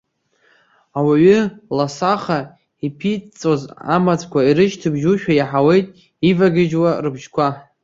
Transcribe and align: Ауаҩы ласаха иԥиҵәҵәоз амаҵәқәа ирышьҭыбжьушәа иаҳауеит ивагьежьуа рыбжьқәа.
Ауаҩы 0.97 1.39
ласаха 1.77 2.39
иԥиҵәҵәоз 2.85 3.61
амаҵәқәа 3.95 4.39
ирышьҭыбжьушәа 4.43 5.33
иаҳауеит 5.35 5.87
ивагьежьуа 6.29 6.91
рыбжьқәа. 7.03 7.47